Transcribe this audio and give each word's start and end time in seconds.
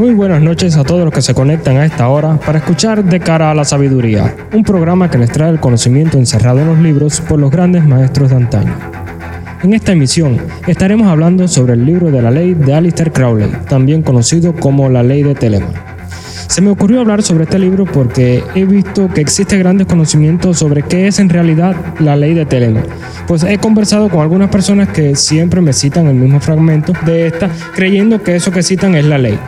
Muy 0.00 0.14
buenas 0.14 0.40
noches 0.40 0.78
a 0.78 0.82
todos 0.82 1.04
los 1.04 1.12
que 1.12 1.20
se 1.20 1.34
conectan 1.34 1.76
a 1.76 1.84
esta 1.84 2.08
hora 2.08 2.40
para 2.40 2.60
escuchar 2.60 3.04
De 3.04 3.20
cara 3.20 3.50
a 3.50 3.54
la 3.54 3.66
sabiduría, 3.66 4.34
un 4.50 4.64
programa 4.64 5.10
que 5.10 5.18
les 5.18 5.30
trae 5.30 5.50
el 5.50 5.60
conocimiento 5.60 6.16
encerrado 6.16 6.60
en 6.60 6.68
los 6.68 6.78
libros 6.78 7.20
por 7.20 7.38
los 7.38 7.50
grandes 7.50 7.84
maestros 7.84 8.30
de 8.30 8.36
antaño. 8.36 8.74
En 9.62 9.74
esta 9.74 9.92
emisión 9.92 10.38
estaremos 10.66 11.06
hablando 11.06 11.46
sobre 11.48 11.74
el 11.74 11.84
libro 11.84 12.10
de 12.10 12.22
la 12.22 12.30
ley 12.30 12.54
de 12.54 12.72
Alistair 12.72 13.12
Crowley, 13.12 13.50
también 13.68 14.00
conocido 14.00 14.54
como 14.54 14.88
la 14.88 15.02
ley 15.02 15.22
de 15.22 15.34
Telemann. 15.34 15.74
Se 16.46 16.62
me 16.62 16.70
ocurrió 16.70 17.00
hablar 17.00 17.22
sobre 17.22 17.44
este 17.44 17.58
libro 17.58 17.84
porque 17.84 18.42
he 18.54 18.64
visto 18.64 19.06
que 19.08 19.20
existe 19.20 19.58
grandes 19.58 19.86
conocimientos 19.86 20.60
sobre 20.60 20.82
qué 20.82 21.08
es 21.08 21.18
en 21.18 21.28
realidad 21.28 21.76
la 21.98 22.16
ley 22.16 22.32
de 22.32 22.46
Telemann. 22.46 22.84
Pues 23.28 23.42
he 23.42 23.58
conversado 23.58 24.08
con 24.08 24.20
algunas 24.22 24.48
personas 24.48 24.88
que 24.88 25.14
siempre 25.14 25.60
me 25.60 25.74
citan 25.74 26.06
el 26.06 26.14
mismo 26.14 26.40
fragmento 26.40 26.94
de 27.04 27.26
esta, 27.26 27.50
creyendo 27.74 28.22
que 28.22 28.34
eso 28.34 28.50
que 28.50 28.62
citan 28.62 28.94
es 28.94 29.04
la 29.04 29.18
ley. 29.18 29.38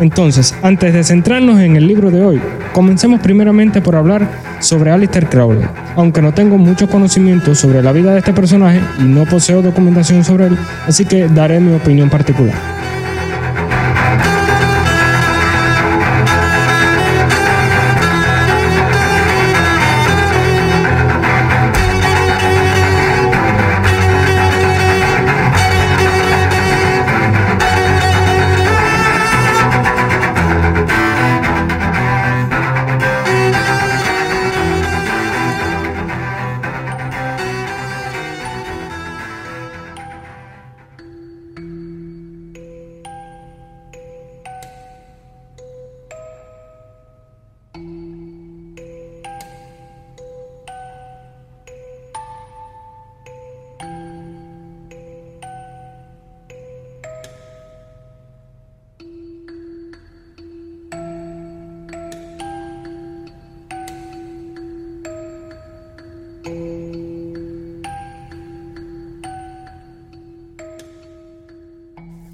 Entonces, 0.00 0.54
antes 0.62 0.92
de 0.92 1.04
centrarnos 1.04 1.60
en 1.60 1.76
el 1.76 1.86
libro 1.86 2.10
de 2.10 2.24
hoy, 2.24 2.40
comencemos 2.72 3.20
primeramente 3.20 3.80
por 3.80 3.96
hablar 3.96 4.28
sobre 4.60 4.90
Alistair 4.90 5.28
Crowley. 5.28 5.64
Aunque 5.96 6.22
no 6.22 6.32
tengo 6.32 6.58
mucho 6.58 6.88
conocimiento 6.88 7.54
sobre 7.54 7.82
la 7.82 7.92
vida 7.92 8.12
de 8.12 8.18
este 8.18 8.32
personaje 8.32 8.80
y 8.98 9.04
no 9.04 9.24
poseo 9.24 9.62
documentación 9.62 10.24
sobre 10.24 10.46
él, 10.46 10.58
así 10.86 11.04
que 11.04 11.28
daré 11.28 11.60
mi 11.60 11.74
opinión 11.74 12.08
particular. 12.10 12.54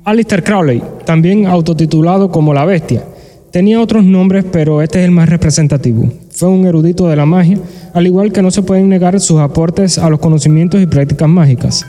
Alistair 0.09 0.43
Crowley, 0.43 0.83
también 1.05 1.47
autotitulado 1.47 2.31
como 2.31 2.55
La 2.55 2.65
Bestia, 2.65 3.05
tenía 3.51 3.79
otros 3.79 4.05
nombres, 4.05 4.47
pero 4.51 4.81
este 4.81 5.01
es 5.01 5.05
el 5.05 5.11
más 5.11 5.29
representativo. 5.29 6.11
Fue 6.31 6.49
un 6.49 6.65
erudito 6.65 7.09
de 7.09 7.17
la 7.17 7.27
magia, 7.27 7.59
al 7.93 8.07
igual 8.07 8.33
que 8.33 8.41
no 8.41 8.51
se 8.51 8.63
pueden 8.63 8.89
negar 8.89 9.21
sus 9.21 9.39
aportes 9.39 9.99
a 9.99 10.09
los 10.09 10.19
conocimientos 10.19 10.81
y 10.81 10.87
prácticas 10.87 11.29
mágicas. 11.29 11.87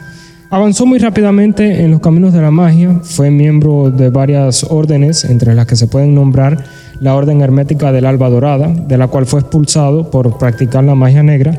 Avanzó 0.49 0.85
muy 0.85 0.99
rápidamente 0.99 1.81
en 1.81 1.91
los 1.91 2.01
caminos 2.01 2.33
de 2.33 2.41
la 2.41 2.51
magia, 2.51 2.99
fue 3.03 3.31
miembro 3.31 3.89
de 3.89 4.09
varias 4.09 4.65
órdenes, 4.65 5.23
entre 5.23 5.55
las 5.55 5.65
que 5.65 5.77
se 5.77 5.87
pueden 5.87 6.13
nombrar 6.13 6.65
la 6.99 7.15
Orden 7.15 7.39
Hermética 7.39 7.93
del 7.93 8.05
Alba 8.05 8.29
Dorada, 8.29 8.67
de 8.67 8.97
la 8.97 9.07
cual 9.07 9.27
fue 9.27 9.39
expulsado 9.39 10.11
por 10.11 10.37
practicar 10.37 10.83
la 10.83 10.93
magia 10.93 11.23
negra, 11.23 11.57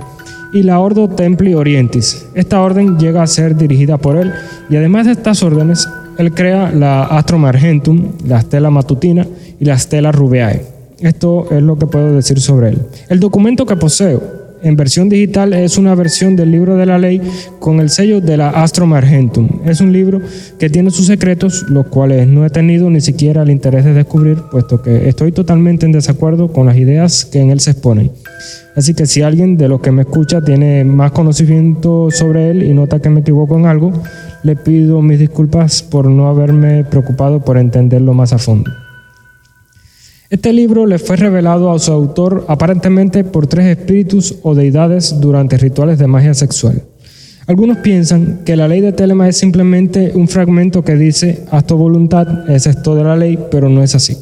y 0.52 0.62
la 0.62 0.78
Ordo 0.80 1.08
Templi 1.08 1.54
Orientis. 1.54 2.26
Esta 2.34 2.60
orden 2.60 2.98
llega 2.98 3.22
a 3.22 3.26
ser 3.26 3.56
dirigida 3.56 3.96
por 3.98 4.16
él 4.16 4.32
y 4.68 4.76
además 4.76 5.06
de 5.06 5.12
estas 5.12 5.42
órdenes 5.42 5.88
él 6.20 6.32
crea 6.32 6.70
la 6.70 7.04
Astrum 7.04 7.46
Argentum, 7.46 8.12
la 8.26 8.40
Stella 8.40 8.70
Matutina 8.70 9.26
y 9.58 9.64
la 9.64 9.78
Stella 9.78 10.12
Rubeae. 10.12 10.62
Esto 11.00 11.46
es 11.50 11.62
lo 11.62 11.78
que 11.78 11.86
puedo 11.86 12.14
decir 12.14 12.40
sobre 12.40 12.70
él. 12.70 12.82
El 13.08 13.20
documento 13.20 13.64
que 13.64 13.76
poseo 13.76 14.39
en 14.62 14.76
versión 14.76 15.08
digital 15.08 15.52
es 15.52 15.78
una 15.78 15.94
versión 15.94 16.36
del 16.36 16.50
libro 16.50 16.76
de 16.76 16.86
la 16.86 16.98
ley 16.98 17.20
con 17.58 17.80
el 17.80 17.90
sello 17.90 18.20
de 18.20 18.36
la 18.36 18.50
Astrum 18.50 18.92
Argentum. 18.92 19.48
Es 19.64 19.80
un 19.80 19.92
libro 19.92 20.20
que 20.58 20.70
tiene 20.70 20.90
sus 20.90 21.06
secretos, 21.06 21.64
los 21.68 21.86
cuales 21.86 22.26
no 22.26 22.44
he 22.44 22.50
tenido 22.50 22.90
ni 22.90 23.00
siquiera 23.00 23.42
el 23.42 23.50
interés 23.50 23.84
de 23.84 23.94
descubrir, 23.94 24.38
puesto 24.50 24.82
que 24.82 25.08
estoy 25.08 25.32
totalmente 25.32 25.86
en 25.86 25.92
desacuerdo 25.92 26.52
con 26.52 26.66
las 26.66 26.76
ideas 26.76 27.24
que 27.24 27.40
en 27.40 27.50
él 27.50 27.60
se 27.60 27.72
exponen. 27.72 28.10
Así 28.76 28.94
que 28.94 29.06
si 29.06 29.22
alguien 29.22 29.56
de 29.56 29.68
los 29.68 29.80
que 29.80 29.90
me 29.90 30.02
escucha 30.02 30.42
tiene 30.42 30.84
más 30.84 31.12
conocimiento 31.12 32.10
sobre 32.10 32.50
él 32.50 32.62
y 32.62 32.72
nota 32.72 33.00
que 33.00 33.10
me 33.10 33.20
equivoco 33.20 33.58
en 33.58 33.66
algo, 33.66 33.92
le 34.42 34.56
pido 34.56 35.02
mis 35.02 35.18
disculpas 35.18 35.82
por 35.82 36.08
no 36.08 36.28
haberme 36.28 36.84
preocupado 36.84 37.44
por 37.44 37.58
entenderlo 37.58 38.14
más 38.14 38.32
a 38.32 38.38
fondo. 38.38 38.70
Este 40.30 40.52
libro 40.52 40.86
le 40.86 41.00
fue 41.00 41.16
revelado 41.16 41.72
a 41.72 41.78
su 41.80 41.90
autor 41.90 42.44
aparentemente 42.46 43.24
por 43.24 43.48
tres 43.48 43.76
espíritus 43.76 44.36
o 44.42 44.54
deidades 44.54 45.20
durante 45.20 45.58
rituales 45.58 45.98
de 45.98 46.06
magia 46.06 46.34
sexual. 46.34 46.84
Algunos 47.48 47.78
piensan 47.78 48.42
que 48.44 48.54
la 48.54 48.68
ley 48.68 48.80
de 48.80 48.92
Telema 48.92 49.28
es 49.28 49.36
simplemente 49.36 50.12
un 50.14 50.28
fragmento 50.28 50.84
que 50.84 50.94
dice 50.94 51.42
haz 51.50 51.66
tu 51.66 51.76
voluntad, 51.76 52.48
es 52.48 52.68
esto 52.68 52.94
de 52.94 53.02
la 53.02 53.16
ley, 53.16 53.40
pero 53.50 53.68
no 53.68 53.82
es 53.82 53.96
así. 53.96 54.16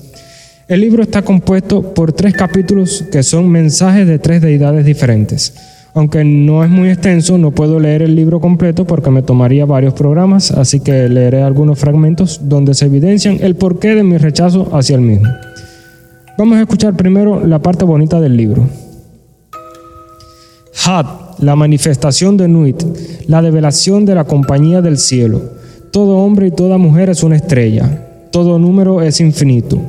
El 0.66 0.80
libro 0.80 1.02
está 1.02 1.20
compuesto 1.20 1.92
por 1.92 2.14
tres 2.14 2.32
capítulos 2.32 3.04
que 3.12 3.22
son 3.22 3.50
mensajes 3.50 4.08
de 4.08 4.18
tres 4.18 4.40
deidades 4.40 4.86
diferentes. 4.86 5.52
Aunque 5.92 6.24
no 6.24 6.64
es 6.64 6.70
muy 6.70 6.88
extenso, 6.88 7.36
no 7.36 7.50
puedo 7.50 7.78
leer 7.78 8.00
el 8.00 8.14
libro 8.14 8.40
completo 8.40 8.86
porque 8.86 9.10
me 9.10 9.20
tomaría 9.20 9.66
varios 9.66 9.92
programas, 9.92 10.52
así 10.52 10.80
que 10.80 11.06
leeré 11.10 11.42
algunos 11.42 11.78
fragmentos 11.78 12.40
donde 12.44 12.72
se 12.72 12.86
evidencian 12.86 13.40
el 13.42 13.56
porqué 13.56 13.94
de 13.94 14.04
mi 14.04 14.16
rechazo 14.16 14.74
hacia 14.74 14.96
el 14.96 15.02
mismo. 15.02 15.28
Vamos 16.38 16.56
a 16.56 16.60
escuchar 16.60 16.94
primero 16.94 17.44
la 17.44 17.58
parte 17.58 17.84
bonita 17.84 18.20
del 18.20 18.36
libro. 18.36 18.64
Had, 20.84 21.06
la 21.40 21.56
manifestación 21.56 22.36
de 22.36 22.46
Nuit, 22.46 22.80
la 23.26 23.42
develación 23.42 24.04
de 24.04 24.14
la 24.14 24.22
compañía 24.22 24.80
del 24.80 24.98
cielo. 24.98 25.42
Todo 25.90 26.18
hombre 26.18 26.46
y 26.46 26.50
toda 26.52 26.78
mujer 26.78 27.10
es 27.10 27.24
una 27.24 27.34
estrella, 27.34 28.06
todo 28.30 28.60
número 28.60 29.02
es 29.02 29.20
infinito, 29.20 29.80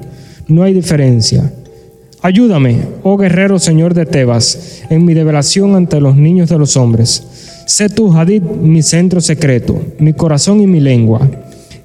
no 0.48 0.64
hay 0.64 0.74
diferencia. 0.74 1.54
Ayúdame, 2.24 2.80
oh 3.04 3.16
guerrero 3.16 3.60
Señor 3.60 3.94
de 3.94 4.08
Tebas, 4.08 4.82
en 4.90 5.06
mi 5.06 5.14
develación 5.14 5.76
ante 5.76 6.02
los 6.02 6.16
niños 6.16 6.50
de 6.50 6.58
los 6.58 6.76
hombres. 6.78 7.62
Sé 7.68 7.90
tú, 7.90 8.12
Hadid, 8.12 8.42
mi 8.42 8.82
centro 8.82 9.22
secreto, 9.22 9.80
mi 10.00 10.14
corazón 10.14 10.62
y 10.62 10.66
mi 10.66 10.80
lengua. 10.80 11.30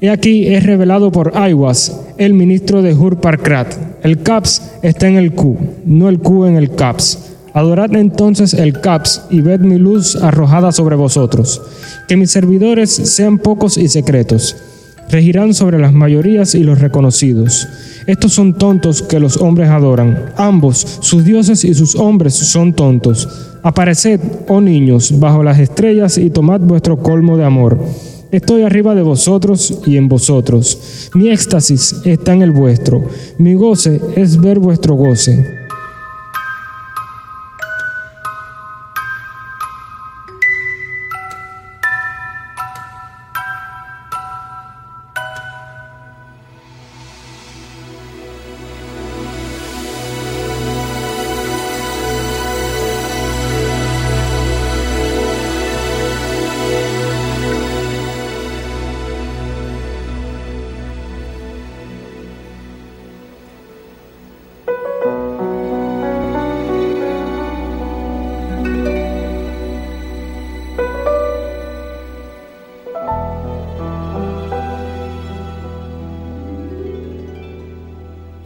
He 0.01 0.11
aquí 0.11 0.49
es 0.49 0.65
revelado 0.65 1.11
por 1.13 1.37
Aiwas, 1.37 2.01
el 2.19 2.35
ministro 2.35 2.83
de 2.83 2.95
Hurparkrat. 2.95 3.75
El 4.03 4.23
Caps 4.23 4.73
está 4.83 5.09
en 5.09 5.17
el 5.17 5.33
Q, 5.33 5.57
no 5.87 6.09
el 6.09 6.19
Q 6.19 6.47
en 6.47 6.57
el 6.57 6.75
Caps. 6.75 7.33
Adorad 7.53 7.95
entonces 7.95 8.55
el 8.55 8.81
Caps 8.81 9.23
y 9.31 9.41
ved 9.41 9.61
mi 9.61 9.79
luz 9.79 10.17
arrojada 10.17 10.73
sobre 10.73 10.97
vosotros. 10.97 11.63
Que 12.09 12.17
mis 12.17 12.31
servidores 12.31 12.91
sean 12.91 13.39
pocos 13.39 13.79
y 13.79 13.89
secretos. 13.89 14.57
Regirán 15.11 15.55
sobre 15.55 15.79
las 15.79 15.93
mayorías 15.93 16.55
y 16.55 16.65
los 16.65 16.81
reconocidos 16.81 17.69
estos 18.07 18.35
son 18.35 18.53
tontos 18.53 19.01
que 19.01 19.19
los 19.19 19.39
hombres 19.39 19.71
adoran. 19.71 20.27
Ambos, 20.37 20.99
sus 21.01 21.25
dioses 21.25 21.65
y 21.65 21.73
sus 21.73 21.95
hombres, 21.95 22.35
son 22.35 22.75
tontos. 22.75 23.27
Apareced, 23.63 24.21
oh 24.49 24.61
niños, 24.61 25.19
bajo 25.19 25.43
las 25.43 25.59
estrellas 25.59 26.19
y 26.19 26.29
tomad 26.29 26.61
vuestro 26.61 26.99
colmo 26.99 27.39
de 27.39 27.45
amor. 27.45 27.79
Estoy 28.35 28.63
arriba 28.63 28.97
de 28.97 29.03
vosotros 29.03 29.79
y 29.87 29.97
en 29.97 30.09
vosotros. 30.09 31.09
Mi 31.15 31.29
éxtasis 31.29 31.95
está 32.05 32.33
en 32.33 32.43
el 32.43 32.51
vuestro. 32.51 33.05
Mi 33.39 33.55
goce 33.55 34.01
es 34.17 34.41
ver 34.41 34.59
vuestro 34.59 34.97
goce. 34.97 35.64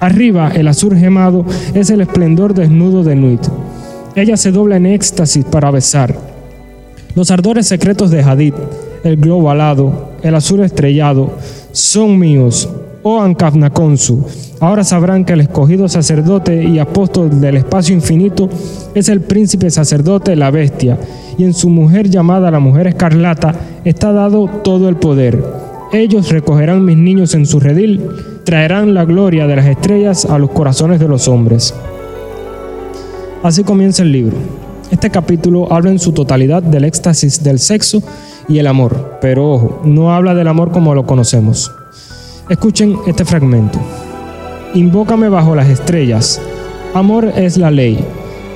Arriba, 0.08 0.50
el 0.54 0.68
azul 0.68 0.96
gemado 0.96 1.44
es 1.74 1.90
el 1.90 2.00
esplendor 2.00 2.54
desnudo 2.54 3.04
de 3.04 3.14
Nuit. 3.14 3.42
Ella 4.16 4.38
se 4.38 4.50
dobla 4.50 4.78
en 4.78 4.86
éxtasis 4.86 5.44
para 5.44 5.70
besar. 5.70 6.14
Los 7.14 7.30
ardores 7.30 7.66
secretos 7.66 8.10
de 8.10 8.22
Hadid, 8.22 8.54
el 9.04 9.18
globo 9.18 9.50
alado, 9.50 10.12
el 10.22 10.34
azul 10.34 10.60
estrellado, 10.60 11.34
son 11.72 12.18
míos, 12.18 12.70
oh 13.02 13.20
Ankafnakonsu. 13.20 14.24
Ahora 14.60 14.82
sabrán 14.82 15.26
que 15.26 15.34
el 15.34 15.42
escogido 15.42 15.90
sacerdote 15.90 16.64
y 16.64 16.78
apóstol 16.78 17.38
del 17.38 17.58
espacio 17.58 17.94
infinito 17.94 18.48
es 18.94 19.10
el 19.10 19.20
príncipe 19.20 19.70
sacerdote, 19.70 20.36
la 20.36 20.50
bestia, 20.50 20.96
y 21.36 21.44
en 21.44 21.52
su 21.52 21.68
mujer 21.68 22.08
llamada 22.08 22.50
la 22.50 22.60
mujer 22.60 22.86
escarlata 22.86 23.54
está 23.84 24.10
dado 24.14 24.48
todo 24.64 24.88
el 24.88 24.96
poder. 24.96 25.44
Ellos 25.92 26.30
recogerán 26.30 26.82
mis 26.82 26.96
niños 26.96 27.34
en 27.34 27.44
su 27.44 27.60
redil, 27.60 28.08
traerán 28.48 28.94
la 28.94 29.04
gloria 29.04 29.46
de 29.46 29.56
las 29.56 29.66
estrellas 29.66 30.24
a 30.24 30.38
los 30.38 30.48
corazones 30.52 30.98
de 30.98 31.06
los 31.06 31.28
hombres. 31.28 31.74
Así 33.42 33.62
comienza 33.62 34.02
el 34.02 34.10
libro. 34.10 34.38
Este 34.90 35.10
capítulo 35.10 35.70
habla 35.70 35.90
en 35.90 35.98
su 35.98 36.12
totalidad 36.12 36.62
del 36.62 36.84
éxtasis 36.84 37.44
del 37.44 37.58
sexo 37.58 38.02
y 38.48 38.58
el 38.58 38.66
amor, 38.66 39.18
pero 39.20 39.52
ojo, 39.52 39.82
no 39.84 40.14
habla 40.14 40.34
del 40.34 40.48
amor 40.48 40.72
como 40.72 40.94
lo 40.94 41.04
conocemos. 41.04 41.70
Escuchen 42.48 42.96
este 43.06 43.26
fragmento. 43.26 43.78
Invócame 44.72 45.28
bajo 45.28 45.54
las 45.54 45.68
estrellas. 45.68 46.40
Amor 46.94 47.26
es 47.36 47.58
la 47.58 47.70
ley. 47.70 48.02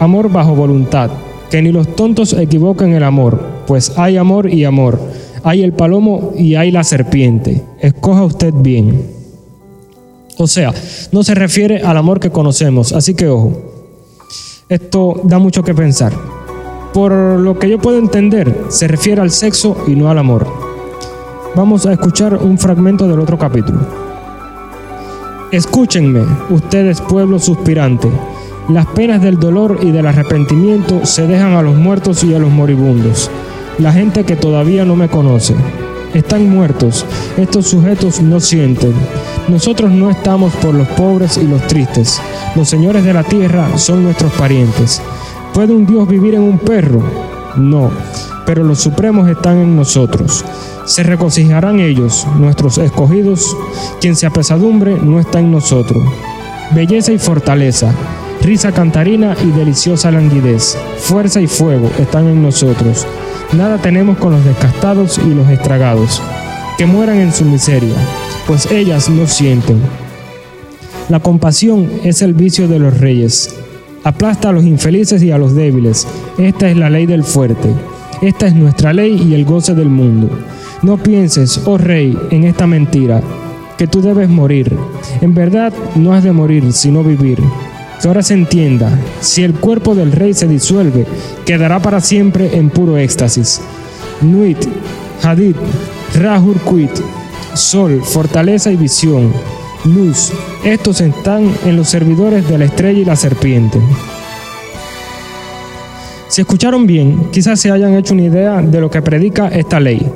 Amor 0.00 0.32
bajo 0.32 0.54
voluntad. 0.54 1.10
Que 1.50 1.60
ni 1.60 1.70
los 1.70 1.94
tontos 1.96 2.32
equivoquen 2.32 2.94
el 2.94 3.02
amor, 3.02 3.38
pues 3.66 3.98
hay 3.98 4.16
amor 4.16 4.48
y 4.48 4.64
amor. 4.64 4.98
Hay 5.44 5.62
el 5.62 5.74
palomo 5.74 6.32
y 6.34 6.54
hay 6.54 6.70
la 6.70 6.82
serpiente. 6.82 7.62
Escoja 7.78 8.24
usted 8.24 8.54
bien. 8.54 9.11
O 10.38 10.46
sea, 10.46 10.72
no 11.12 11.22
se 11.22 11.34
refiere 11.34 11.82
al 11.82 11.96
amor 11.96 12.20
que 12.20 12.30
conocemos, 12.30 12.92
así 12.92 13.14
que 13.14 13.28
ojo. 13.28 13.52
Esto 14.68 15.20
da 15.24 15.38
mucho 15.38 15.62
que 15.62 15.74
pensar. 15.74 16.12
Por 16.94 17.12
lo 17.12 17.58
que 17.58 17.68
yo 17.68 17.78
puedo 17.78 17.98
entender, 17.98 18.66
se 18.68 18.88
refiere 18.88 19.20
al 19.20 19.30
sexo 19.30 19.84
y 19.86 19.92
no 19.92 20.10
al 20.10 20.18
amor. 20.18 20.46
Vamos 21.54 21.84
a 21.84 21.92
escuchar 21.92 22.36
un 22.36 22.58
fragmento 22.58 23.06
del 23.06 23.20
otro 23.20 23.38
capítulo. 23.38 23.80
Escúchenme, 25.50 26.22
ustedes 26.48 27.02
pueblo 27.02 27.38
suspirante. 27.38 28.08
Las 28.70 28.86
penas 28.86 29.20
del 29.20 29.38
dolor 29.38 29.80
y 29.82 29.90
del 29.90 30.06
arrepentimiento 30.06 31.04
se 31.04 31.26
dejan 31.26 31.52
a 31.52 31.62
los 31.62 31.74
muertos 31.76 32.24
y 32.24 32.32
a 32.34 32.38
los 32.38 32.50
moribundos. 32.50 33.30
La 33.78 33.92
gente 33.92 34.24
que 34.24 34.36
todavía 34.36 34.86
no 34.86 34.96
me 34.96 35.08
conoce. 35.08 35.54
Están 36.14 36.48
muertos, 36.48 37.04
estos 37.36 37.66
sujetos 37.66 38.22
no 38.22 38.40
sienten. 38.40 38.94
Nosotros 39.48 39.90
no 39.90 40.10
estamos 40.10 40.52
por 40.54 40.74
los 40.74 40.88
pobres 40.88 41.36
y 41.36 41.46
los 41.46 41.66
tristes. 41.66 42.20
Los 42.54 42.68
señores 42.68 43.04
de 43.04 43.12
la 43.12 43.24
tierra 43.24 43.76
son 43.76 44.04
nuestros 44.04 44.32
parientes. 44.32 45.02
¿Puede 45.52 45.74
un 45.74 45.84
Dios 45.84 46.06
vivir 46.08 46.34
en 46.34 46.42
un 46.42 46.58
perro? 46.58 47.02
No, 47.56 47.90
pero 48.46 48.62
los 48.64 48.80
supremos 48.80 49.28
están 49.28 49.58
en 49.58 49.76
nosotros. 49.76 50.44
Se 50.86 51.02
regocijarán 51.02 51.80
ellos, 51.80 52.26
nuestros 52.38 52.78
escogidos, 52.78 53.56
quien 54.00 54.16
se 54.16 54.26
apesadumbre 54.26 54.98
no 55.00 55.20
está 55.20 55.40
en 55.40 55.50
nosotros. 55.50 56.02
Belleza 56.70 57.12
y 57.12 57.18
fortaleza, 57.18 57.92
risa 58.40 58.72
cantarina 58.72 59.36
y 59.44 59.50
deliciosa 59.50 60.10
languidez, 60.10 60.76
fuerza 60.98 61.40
y 61.40 61.46
fuego 61.46 61.90
están 61.98 62.26
en 62.28 62.42
nosotros. 62.42 63.06
Nada 63.52 63.78
tenemos 63.78 64.16
con 64.16 64.32
los 64.32 64.44
descastados 64.44 65.18
y 65.18 65.34
los 65.34 65.48
estragados, 65.50 66.22
que 66.76 66.86
mueran 66.86 67.18
en 67.18 67.32
su 67.32 67.44
miseria, 67.44 67.94
pues 68.46 68.66
ellas 68.70 69.08
no 69.08 69.26
sienten. 69.26 69.80
La 71.08 71.20
compasión 71.20 71.90
es 72.04 72.22
el 72.22 72.34
vicio 72.34 72.68
de 72.68 72.78
los 72.78 72.98
reyes. 72.98 73.54
Aplasta 74.04 74.48
a 74.48 74.52
los 74.52 74.64
infelices 74.64 75.22
y 75.22 75.30
a 75.30 75.38
los 75.38 75.54
débiles. 75.54 76.06
Esta 76.38 76.68
es 76.68 76.76
la 76.76 76.90
ley 76.90 77.06
del 77.06 77.24
fuerte. 77.24 77.68
Esta 78.20 78.46
es 78.46 78.54
nuestra 78.54 78.92
ley 78.92 79.20
y 79.28 79.34
el 79.34 79.44
goce 79.44 79.74
del 79.74 79.88
mundo. 79.88 80.30
No 80.82 80.96
pienses, 80.96 81.60
oh 81.64 81.78
rey, 81.78 82.16
en 82.30 82.44
esta 82.44 82.66
mentira, 82.66 83.20
que 83.76 83.86
tú 83.86 84.00
debes 84.00 84.28
morir. 84.28 84.76
En 85.20 85.34
verdad 85.34 85.72
no 85.96 86.14
has 86.14 86.24
de 86.24 86.32
morir, 86.32 86.72
sino 86.72 87.04
vivir. 87.04 87.38
Que 88.00 88.08
ahora 88.08 88.22
se 88.22 88.34
entienda, 88.34 88.98
si 89.20 89.44
el 89.44 89.54
cuerpo 89.54 89.94
del 89.94 90.10
rey 90.10 90.34
se 90.34 90.48
disuelve, 90.48 91.06
quedará 91.44 91.80
para 91.80 92.00
siempre 92.00 92.56
en 92.56 92.70
puro 92.70 92.96
éxtasis. 92.96 93.60
Nuit, 94.20 94.58
Hadid, 95.22 95.54
Rahur 96.14 96.60
Kuit, 96.60 96.90
Sol, 97.54 98.02
fortaleza 98.02 98.70
y 98.70 98.76
visión, 98.76 99.32
luz, 99.84 100.30
estos 100.62 101.00
están 101.00 101.50
en 101.64 101.76
los 101.76 101.88
servidores 101.88 102.46
de 102.48 102.58
la 102.58 102.66
estrella 102.66 103.00
y 103.00 103.04
la 103.04 103.16
serpiente. 103.16 103.78
Si 106.28 106.42
escucharon 106.42 106.86
bien, 106.86 107.28
quizás 107.30 107.60
se 107.60 107.70
hayan 107.70 107.94
hecho 107.94 108.14
una 108.14 108.24
idea 108.24 108.60
de 108.60 108.80
lo 108.80 108.90
que 108.90 109.02
predica 109.02 109.48
esta 109.48 109.80
ley. 109.80 110.06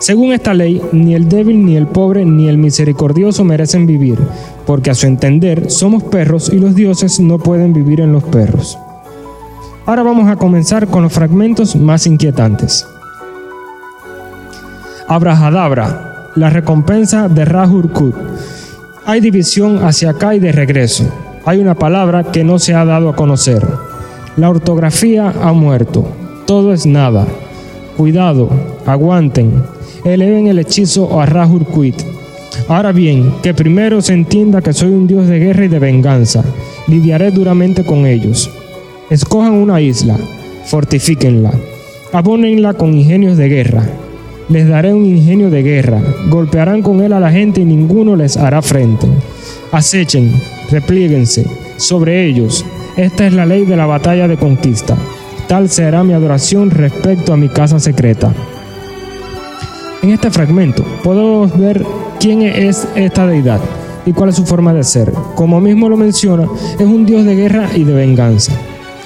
Según 0.00 0.32
esta 0.32 0.54
ley, 0.54 0.82
ni 0.92 1.14
el 1.14 1.28
débil, 1.28 1.64
ni 1.64 1.76
el 1.76 1.86
pobre, 1.86 2.24
ni 2.24 2.48
el 2.48 2.58
misericordioso 2.58 3.44
merecen 3.44 3.86
vivir, 3.86 4.18
porque 4.66 4.90
a 4.90 4.94
su 4.94 5.06
entender 5.06 5.70
somos 5.70 6.02
perros 6.02 6.50
y 6.52 6.58
los 6.58 6.74
dioses 6.74 7.20
no 7.20 7.38
pueden 7.38 7.72
vivir 7.72 8.00
en 8.00 8.12
los 8.12 8.24
perros. 8.24 8.78
Ahora 9.84 10.02
vamos 10.02 10.28
a 10.28 10.36
comenzar 10.36 10.88
con 10.88 11.02
los 11.02 11.12
fragmentos 11.12 11.76
más 11.76 12.06
inquietantes. 12.06 12.86
Abrahadabra, 15.14 16.30
la 16.36 16.50
recompensa 16.50 17.28
de 17.28 17.44
Rahur 17.44 17.92
Kut. 17.92 18.14
Hay 19.04 19.20
división 19.20 19.84
hacia 19.84 20.10
acá 20.10 20.34
y 20.34 20.38
de 20.38 20.52
regreso. 20.52 21.04
Hay 21.44 21.58
una 21.58 21.74
palabra 21.74 22.24
que 22.24 22.44
no 22.44 22.58
se 22.58 22.74
ha 22.74 22.84
dado 22.84 23.08
a 23.08 23.16
conocer. 23.16 23.66
La 24.36 24.48
ortografía 24.48 25.32
ha 25.42 25.52
muerto. 25.52 26.06
Todo 26.46 26.72
es 26.72 26.86
nada. 26.86 27.26
Cuidado, 27.96 28.48
aguanten 28.86 29.62
eleven 30.04 30.48
el 30.48 30.58
hechizo 30.58 31.20
a 31.20 31.26
Rahur 31.26 31.64
Kuit. 31.64 31.96
Ahora 32.68 32.92
bien, 32.92 33.34
que 33.42 33.54
primero 33.54 34.02
se 34.02 34.14
entienda 34.14 34.60
que 34.60 34.72
soy 34.72 34.90
un 34.90 35.06
dios 35.06 35.26
de 35.26 35.38
guerra 35.38 35.64
y 35.64 35.68
de 35.68 35.78
venganza. 35.78 36.44
Lidiaré 36.88 37.30
duramente 37.30 37.84
con 37.84 38.06
ellos. 38.06 38.50
Escojan 39.10 39.52
una 39.52 39.80
isla, 39.80 40.16
fortifíquenla, 40.66 41.52
abónenla 42.12 42.74
con 42.74 42.94
ingenios 42.94 43.36
de 43.36 43.48
guerra. 43.48 43.88
Les 44.52 44.68
daré 44.68 44.92
un 44.92 45.06
ingenio 45.06 45.48
de 45.48 45.62
guerra, 45.62 45.98
golpearán 46.28 46.82
con 46.82 47.00
él 47.02 47.14
a 47.14 47.20
la 47.20 47.32
gente 47.32 47.62
y 47.62 47.64
ninguno 47.64 48.16
les 48.16 48.36
hará 48.36 48.60
frente. 48.60 49.06
Acechen, 49.72 50.30
replieguense 50.70 51.46
sobre 51.78 52.26
ellos. 52.26 52.62
Esta 52.98 53.26
es 53.26 53.32
la 53.32 53.46
ley 53.46 53.64
de 53.64 53.78
la 53.78 53.86
batalla 53.86 54.28
de 54.28 54.36
conquista. 54.36 54.94
Tal 55.48 55.70
será 55.70 56.04
mi 56.04 56.12
adoración 56.12 56.70
respecto 56.70 57.32
a 57.32 57.38
mi 57.38 57.48
casa 57.48 57.80
secreta. 57.80 58.30
En 60.02 60.10
este 60.10 60.30
fragmento 60.30 60.84
podemos 61.02 61.58
ver 61.58 61.82
quién 62.20 62.42
es 62.42 62.86
esta 62.94 63.26
deidad 63.26 63.60
y 64.04 64.12
cuál 64.12 64.28
es 64.28 64.36
su 64.36 64.44
forma 64.44 64.74
de 64.74 64.84
ser. 64.84 65.14
Como 65.34 65.62
mismo 65.62 65.88
lo 65.88 65.96
menciona, 65.96 66.46
es 66.78 66.86
un 66.86 67.06
dios 67.06 67.24
de 67.24 67.36
guerra 67.36 67.70
y 67.74 67.84
de 67.84 67.94
venganza. 67.94 68.52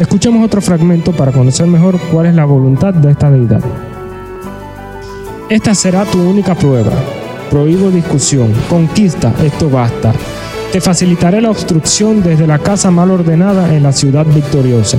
Escuchemos 0.01 0.45
otro 0.45 0.61
fragmento 0.61 1.13
para 1.13 1.31
conocer 1.31 1.69
mejor 1.69 2.01
cuál 2.11 2.27
es 2.27 2.35
la 2.35 2.47
voluntad 2.47 2.93
de 2.95 3.13
esta 3.13 3.31
deidad. 3.31 3.63
Esta 5.49 5.77
será 5.77 6.05
tu 6.05 6.19
única 6.19 6.57
prueba. 6.57 6.91
Prohíbo 7.51 7.89
discusión. 7.91 8.53
Conquista, 8.69 9.33
esto 9.45 9.71
basta. 9.71 10.13
Te 10.73 10.81
facilitaré 10.81 11.41
la 11.41 11.51
obstrucción 11.51 12.21
desde 12.21 12.49
la 12.49 12.59
casa 12.59 12.91
mal 12.91 13.13
ordenada 13.13 13.73
en 13.73 13.85
la 13.85 13.93
ciudad 13.93 14.27
victoriosa. 14.27 14.99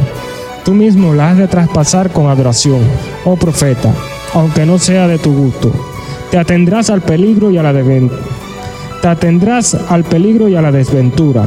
Tú 0.63 0.73
mismo 0.73 1.13
la 1.13 1.31
has 1.31 1.37
de 1.37 1.49
traspasar 1.49 2.11
con 2.11 2.27
adoración, 2.27 2.79
oh 3.25 3.35
profeta, 3.35 3.91
aunque 4.33 4.65
no 4.65 4.79
sea 4.79 5.07
de 5.09 5.17
tu 5.17 5.33
gusto. 5.33 5.69
Te 6.31 6.37
atendrás 6.37 6.89
al 6.89 7.01
peligro 7.01 7.51
y 7.51 7.57
a 7.57 7.63
la 7.63 7.73
desventura. 7.73 8.21
Te 9.01 9.07
atendrás 9.09 9.75
al 9.75 10.05
peligro 10.05 10.47
y 10.47 10.55
a 10.55 10.61
la 10.61 10.71
desventura. 10.71 11.45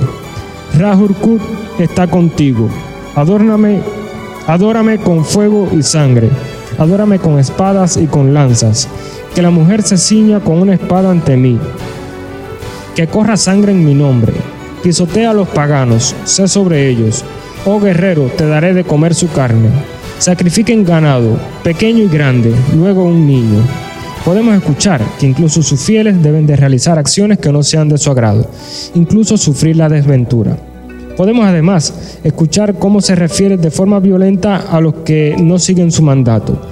Está 1.79 2.07
contigo. 2.07 2.69
Adórname, 3.15 3.81
adórame 4.47 4.99
con 4.99 5.25
fuego 5.25 5.69
y 5.73 5.83
sangre. 5.83 6.29
Adórame 6.81 7.19
con 7.19 7.39
espadas 7.39 7.99
y 7.99 8.07
con 8.07 8.33
lanzas. 8.33 8.89
Que 9.35 9.43
la 9.43 9.51
mujer 9.51 9.83
se 9.83 9.99
ciña 9.99 10.41
con 10.41 10.63
una 10.63 10.73
espada 10.73 11.11
ante 11.11 11.37
mí. 11.37 11.59
Que 12.97 13.07
corra 13.07 13.37
sangre 13.37 13.73
en 13.73 13.85
mi 13.85 13.95
nombre. 13.95 14.33
Pisotea 14.83 15.31
a 15.31 15.35
los 15.35 15.47
paganos, 15.49 16.17
sé 16.25 16.49
sobre 16.49 16.89
ellos. 16.89 17.23
Oh 17.67 17.79
guerrero, 17.81 18.31
te 18.35 18.47
daré 18.47 18.73
de 18.73 18.85
comer 18.85 19.15
su 19.15 19.31
carne. 19.31 19.69
Sacrifiquen 20.19 20.83
ganado, 20.83 21.39
pequeño 21.63 22.03
y 22.05 22.09
grande, 22.09 22.55
luego 22.75 23.05
un 23.05 23.27
niño. 23.27 23.61
Podemos 24.25 24.55
escuchar 24.55 25.03
que 25.19 25.27
incluso 25.27 25.63
sus 25.63 25.81
fieles 25.81 26.23
deben 26.23 26.47
de 26.47 26.57
realizar 26.57 26.99
acciones 26.99 27.39
que 27.39 27.53
no 27.53 27.63
sean 27.63 27.91
de 27.91 27.99
su 27.99 28.11
agrado, 28.11 28.51
incluso 28.95 29.37
sufrir 29.37 29.77
la 29.77 29.91
desventura. 29.91 30.57
Podemos 31.17 31.45
además 31.45 32.19
escuchar 32.25 32.77
cómo 32.79 33.03
se 33.03 33.15
refiere 33.15 33.59
de 33.59 33.71
forma 33.71 34.01
violenta 34.01 34.57
a 34.57 34.81
los 34.81 34.95
que 35.05 35.37
no 35.39 35.59
siguen 35.59 35.93
su 35.93 36.03
mandato. 36.03 36.70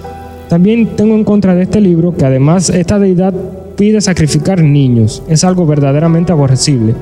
También 0.48 0.96
tengo 0.96 1.14
en 1.14 1.24
contra 1.24 1.54
de 1.54 1.64
este 1.64 1.80
libro 1.80 2.16
que 2.16 2.24
además 2.24 2.70
esta 2.70 2.98
deidad 2.98 3.34
pide 3.76 4.00
sacrificar 4.00 4.62
niños. 4.62 5.22
Es 5.28 5.44
algo 5.44 5.66
verdaderamente 5.66 6.32
aborrecible. 6.32 6.94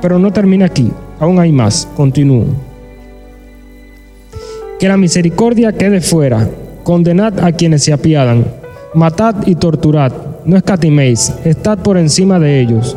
Pero 0.00 0.18
no 0.18 0.32
termina 0.32 0.66
aquí, 0.66 0.90
aún 1.20 1.38
hay 1.38 1.52
más, 1.52 1.88
continúo. 1.96 2.44
Que 4.78 4.88
la 4.88 4.96
misericordia 4.96 5.72
quede 5.72 6.00
fuera, 6.00 6.48
condenad 6.82 7.40
a 7.40 7.52
quienes 7.52 7.82
se 7.82 7.92
apiadan, 7.92 8.46
matad 8.94 9.34
y 9.46 9.56
torturad, 9.56 10.12
no 10.44 10.56
escatiméis, 10.56 11.34
estad 11.44 11.78
por 11.78 11.98
encima 11.98 12.38
de 12.38 12.60
ellos. 12.60 12.96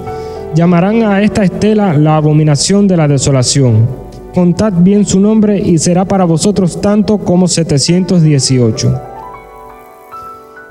Llamarán 0.54 1.04
a 1.04 1.22
esta 1.22 1.44
estela 1.44 1.94
la 1.98 2.18
abominación 2.18 2.88
de 2.88 2.98
la 2.98 3.08
desolación. 3.08 3.88
Contad 4.34 4.74
bien 4.78 5.06
su 5.06 5.20
nombre 5.20 5.60
y 5.60 5.78
será 5.80 6.06
para 6.06 6.26
vosotros 6.26 6.80
tanto 6.80 7.18
como 7.18 7.48
718. 7.48 9.11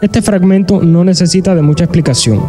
Este 0.00 0.22
fragmento 0.22 0.80
no 0.82 1.04
necesita 1.04 1.54
de 1.54 1.60
mucha 1.60 1.84
explicación. 1.84 2.40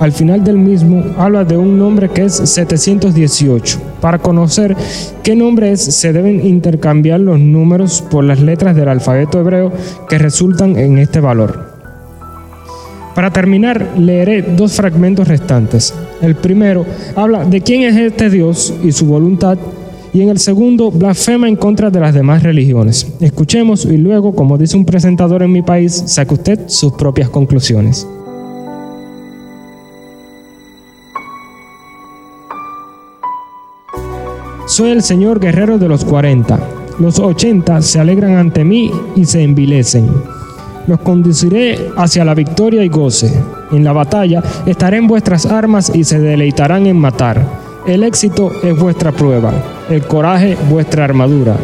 Al 0.00 0.12
final 0.12 0.42
del 0.42 0.56
mismo 0.56 1.04
habla 1.18 1.44
de 1.44 1.56
un 1.56 1.78
nombre 1.78 2.08
que 2.08 2.24
es 2.24 2.32
718. 2.32 3.78
Para 4.00 4.18
conocer 4.18 4.74
qué 5.22 5.36
nombre 5.36 5.70
es, 5.70 5.82
se 5.82 6.14
deben 6.14 6.44
intercambiar 6.46 7.20
los 7.20 7.38
números 7.38 8.02
por 8.10 8.24
las 8.24 8.40
letras 8.40 8.74
del 8.74 8.88
alfabeto 8.88 9.38
hebreo 9.38 9.70
que 10.08 10.16
resultan 10.16 10.78
en 10.78 10.98
este 10.98 11.20
valor. 11.20 11.74
Para 13.14 13.30
terminar, 13.30 13.86
leeré 13.98 14.40
dos 14.40 14.72
fragmentos 14.72 15.28
restantes. 15.28 15.94
El 16.22 16.34
primero 16.36 16.86
habla 17.14 17.44
de 17.44 17.60
quién 17.60 17.82
es 17.82 17.96
este 17.96 18.30
Dios 18.30 18.72
y 18.82 18.92
su 18.92 19.04
voluntad 19.04 19.58
y 20.14 20.22
en 20.22 20.28
el 20.28 20.38
segundo 20.38 20.92
blasfema 20.92 21.48
en 21.48 21.56
contra 21.56 21.90
de 21.90 21.98
las 21.98 22.14
demás 22.14 22.44
religiones. 22.44 23.12
Escuchemos 23.20 23.84
y 23.84 23.96
luego, 23.96 24.34
como 24.34 24.56
dice 24.56 24.76
un 24.76 24.84
presentador 24.84 25.42
en 25.42 25.50
mi 25.50 25.60
país, 25.60 26.04
saque 26.06 26.34
usted 26.34 26.60
sus 26.68 26.92
propias 26.92 27.28
conclusiones. 27.28 28.06
Soy 34.66 34.90
el 34.90 35.02
Señor 35.02 35.40
guerrero 35.40 35.78
de 35.78 35.88
los 35.88 36.04
40. 36.04 36.60
Los 37.00 37.18
80 37.18 37.82
se 37.82 37.98
alegran 37.98 38.36
ante 38.36 38.64
mí 38.64 38.92
y 39.16 39.24
se 39.24 39.42
envilecen. 39.42 40.06
Los 40.86 41.00
conduciré 41.00 41.90
hacia 41.96 42.24
la 42.24 42.34
victoria 42.34 42.84
y 42.84 42.88
goce. 42.88 43.32
En 43.72 43.82
la 43.82 43.92
batalla 43.92 44.44
estaré 44.64 44.98
en 44.98 45.08
vuestras 45.08 45.44
armas 45.44 45.90
y 45.92 46.04
se 46.04 46.20
deleitarán 46.20 46.86
en 46.86 46.98
matar. 46.98 47.44
El 47.86 48.04
éxito 48.04 48.52
es 48.62 48.78
vuestra 48.78 49.12
prueba, 49.12 49.52
el 49.90 50.02
coraje 50.06 50.56
vuestra 50.70 51.04
armadura. 51.04 51.56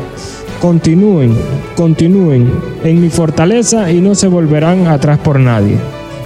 Continúen, 0.60 1.34
continúen 1.76 2.52
en 2.84 3.00
mi 3.00 3.08
fortaleza 3.08 3.90
y 3.90 4.00
no 4.00 4.14
se 4.14 4.28
volverán 4.28 4.86
atrás 4.86 5.18
por 5.18 5.40
nadie. 5.40 5.78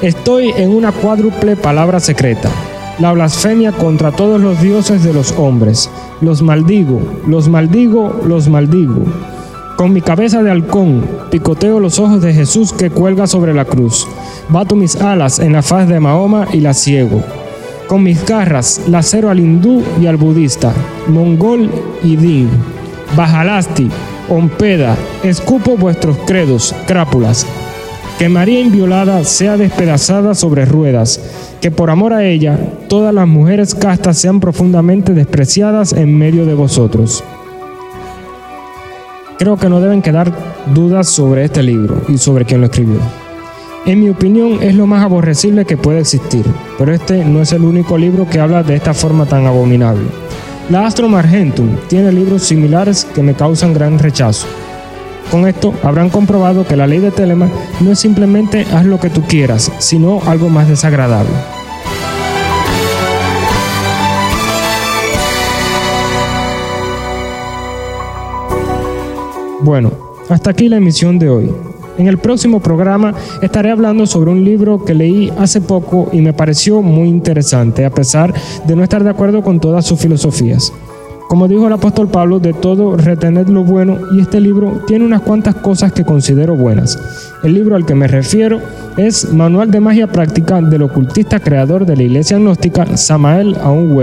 Estoy 0.02 0.50
en 0.56 0.70
una 0.70 0.92
cuádruple 0.92 1.56
palabra 1.56 2.00
secreta, 2.00 2.50
la 2.98 3.12
blasfemia 3.12 3.72
contra 3.72 4.10
todos 4.10 4.40
los 4.40 4.60
dioses 4.60 5.04
de 5.04 5.12
los 5.12 5.32
hombres. 5.32 5.88
Los 6.20 6.42
maldigo, 6.42 7.00
los 7.26 7.48
maldigo, 7.48 8.20
los 8.26 8.48
maldigo. 8.48 9.04
Con 9.76 9.92
mi 9.92 10.00
cabeza 10.00 10.42
de 10.42 10.50
halcón 10.50 11.04
picoteo 11.30 11.80
los 11.80 11.98
ojos 11.98 12.22
de 12.22 12.32
Jesús 12.32 12.72
que 12.72 12.90
cuelga 12.90 13.26
sobre 13.26 13.54
la 13.54 13.64
cruz. 13.64 14.06
Bato 14.48 14.76
mis 14.76 14.96
alas 14.96 15.38
en 15.38 15.52
la 15.52 15.62
faz 15.62 15.88
de 15.88 16.00
Mahoma 16.00 16.46
y 16.52 16.60
la 16.60 16.74
ciego. 16.74 17.22
Con 17.86 18.02
mis 18.02 18.24
garras 18.24 18.80
lacero 18.88 19.30
al 19.30 19.40
hindú 19.40 19.82
y 20.00 20.06
al 20.06 20.16
budista, 20.16 20.72
mongol 21.06 21.70
y 22.02 22.16
din, 22.16 22.48
bajalasti, 23.14 23.90
ompeda, 24.28 24.96
escupo 25.22 25.76
vuestros 25.76 26.16
credos, 26.26 26.74
crápulas. 26.86 27.46
Que 28.18 28.28
María 28.28 28.60
inviolada 28.60 29.24
sea 29.24 29.56
despedazada 29.56 30.34
sobre 30.34 30.64
ruedas, 30.64 31.56
que 31.60 31.70
por 31.70 31.90
amor 31.90 32.12
a 32.12 32.24
ella 32.24 32.58
todas 32.88 33.12
las 33.12 33.26
mujeres 33.26 33.74
castas 33.74 34.18
sean 34.18 34.40
profundamente 34.40 35.12
despreciadas 35.12 35.92
en 35.92 36.16
medio 36.16 36.46
de 36.46 36.54
vosotros. 36.54 37.22
Creo 39.38 39.56
que 39.56 39.68
no 39.68 39.80
deben 39.80 40.00
quedar 40.00 40.32
dudas 40.72 41.08
sobre 41.08 41.44
este 41.44 41.62
libro 41.62 42.02
y 42.08 42.18
sobre 42.18 42.44
quién 42.44 42.60
lo 42.60 42.66
escribió. 42.66 43.23
En 43.86 44.00
mi 44.00 44.08
opinión 44.08 44.62
es 44.62 44.74
lo 44.74 44.86
más 44.86 45.04
aborrecible 45.04 45.66
que 45.66 45.76
puede 45.76 46.00
existir, 46.00 46.42
pero 46.78 46.94
este 46.94 47.22
no 47.22 47.42
es 47.42 47.52
el 47.52 47.64
único 47.64 47.98
libro 47.98 48.26
que 48.26 48.40
habla 48.40 48.62
de 48.62 48.76
esta 48.76 48.94
forma 48.94 49.26
tan 49.26 49.44
abominable. 49.44 50.06
La 50.70 50.86
Astro 50.86 51.14
Argentum 51.14 51.76
tiene 51.86 52.10
libros 52.10 52.44
similares 52.44 53.04
que 53.04 53.22
me 53.22 53.34
causan 53.34 53.74
gran 53.74 53.98
rechazo. 53.98 54.46
Con 55.30 55.46
esto 55.46 55.74
habrán 55.82 56.08
comprobado 56.08 56.66
que 56.66 56.76
la 56.76 56.86
ley 56.86 57.00
de 57.00 57.10
Telemann 57.10 57.50
no 57.80 57.92
es 57.92 57.98
simplemente 57.98 58.66
haz 58.72 58.86
lo 58.86 58.98
que 58.98 59.10
tú 59.10 59.20
quieras, 59.28 59.70
sino 59.80 60.22
algo 60.24 60.48
más 60.48 60.66
desagradable. 60.66 61.28
Bueno, 69.60 69.90
hasta 70.30 70.50
aquí 70.50 70.70
la 70.70 70.78
emisión 70.78 71.18
de 71.18 71.28
hoy. 71.28 71.73
En 71.96 72.08
el 72.08 72.18
próximo 72.18 72.60
programa 72.60 73.14
estaré 73.40 73.70
hablando 73.70 74.06
sobre 74.06 74.30
un 74.30 74.44
libro 74.44 74.84
que 74.84 74.94
leí 74.94 75.32
hace 75.38 75.60
poco 75.60 76.08
y 76.12 76.20
me 76.20 76.32
pareció 76.32 76.82
muy 76.82 77.08
interesante, 77.08 77.84
a 77.84 77.90
pesar 77.90 78.34
de 78.66 78.76
no 78.76 78.82
estar 78.82 79.04
de 79.04 79.10
acuerdo 79.10 79.42
con 79.42 79.60
todas 79.60 79.86
sus 79.86 80.00
filosofías. 80.00 80.72
Como 81.28 81.48
dijo 81.48 81.66
el 81.66 81.72
apóstol 81.72 82.08
Pablo, 82.08 82.38
de 82.38 82.52
todo 82.52 82.96
retened 82.96 83.48
lo 83.48 83.64
bueno 83.64 83.98
y 84.12 84.20
este 84.20 84.40
libro 84.40 84.82
tiene 84.86 85.04
unas 85.04 85.22
cuantas 85.22 85.54
cosas 85.56 85.92
que 85.92 86.04
considero 86.04 86.56
buenas. 86.56 86.98
El 87.42 87.54
libro 87.54 87.76
al 87.76 87.86
que 87.86 87.94
me 87.94 88.08
refiero 88.08 88.60
es 88.96 89.32
Manual 89.32 89.70
de 89.70 89.80
Magia 89.80 90.06
Práctica 90.06 90.60
del 90.60 90.82
ocultista 90.82 91.40
creador 91.40 91.86
de 91.86 91.96
la 91.96 92.02
iglesia 92.02 92.38
gnóstica 92.38 92.96
Samael 92.96 93.56
Aun 93.62 93.96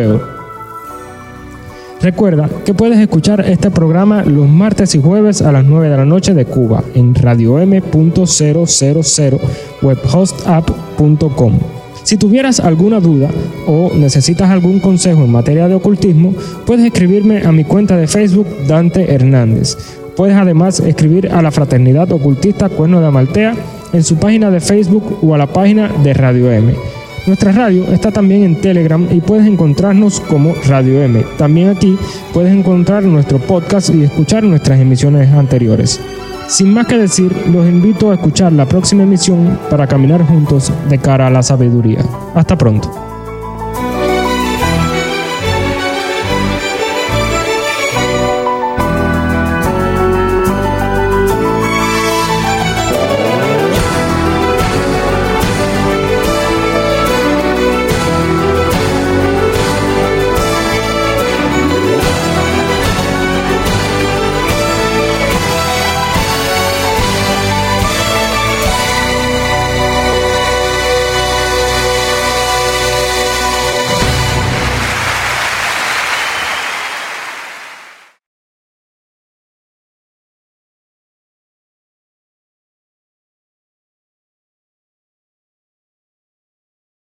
Recuerda 2.02 2.50
que 2.66 2.74
puedes 2.74 2.98
escuchar 2.98 3.42
este 3.42 3.70
programa 3.70 4.24
los 4.24 4.50
martes 4.50 4.96
y 4.96 5.02
jueves 5.02 5.44
a 5.44 5.52
las 5.52 5.66
9 5.66 5.88
de 5.90 5.98
la 5.98 6.06
noche 6.06 6.34
de 6.34 6.46
Cuba 6.46 6.84
en 6.96 7.14
radio 7.14 7.60
m.000 7.60 9.40
webhostapp.com. 9.84 11.60
Si 12.04 12.18
tuvieras 12.18 12.60
alguna 12.60 13.00
duda 13.00 13.30
o 13.68 13.92
necesitas 13.94 14.50
algún 14.50 14.80
consejo 14.80 15.24
en 15.24 15.32
materia 15.32 15.68
de 15.68 15.76
ocultismo, 15.76 16.34
puedes 16.66 16.86
escribirme 16.86 17.44
a 17.46 17.52
mi 17.52 17.66
cuenta 17.66 17.96
de 17.96 18.08
Facebook 18.08 18.48
Dante 18.68 19.14
Hernández. 19.14 19.78
Puedes 20.16 20.36
además 20.36 20.80
escribir 20.80 21.32
a 21.32 21.44
la 21.44 21.52
Fraternidad 21.52 22.12
Ocultista 22.12 22.70
Cuerno 22.70 23.00
de 23.00 23.08
Amaltea 23.08 23.56
en 23.94 24.04
su 24.04 24.16
página 24.18 24.50
de 24.50 24.60
Facebook 24.60 25.20
o 25.22 25.36
a 25.36 25.38
la 25.38 25.48
página 25.48 25.92
de 26.04 26.14
Radio 26.16 26.52
M. 26.52 26.74
Nuestra 27.28 27.52
radio 27.52 27.92
está 27.92 28.12
también 28.12 28.44
en 28.44 28.62
Telegram 28.62 29.08
y 29.12 29.22
puedes 29.22 29.46
encontrarnos 29.46 30.20
como 30.22 30.56
Radio 30.68 31.04
M. 31.04 31.24
También 31.38 31.70
aquí 31.70 31.98
puedes 32.34 32.52
encontrar 32.52 33.04
nuestro 33.04 33.38
podcast 33.38 33.94
y 33.94 34.04
escuchar 34.04 34.44
nuestras 34.44 34.80
emisiones 34.80 35.32
anteriores. 35.32 36.00
Sin 36.48 36.74
más 36.74 36.88
que 36.88 36.98
decir, 36.98 37.32
los 37.54 37.68
invito 37.68 38.12
a 38.12 38.16
escuchar 38.16 38.52
la 38.54 38.66
próxima 38.66 39.04
emisión 39.04 39.60
para 39.70 39.88
caminar 39.88 40.24
juntos 40.24 40.74
de 40.90 40.98
cara 40.98 41.28
a 41.28 41.30
la 41.30 41.44
sabiduría. 41.44 42.04
Hasta 42.34 42.58
pronto. 42.58 43.11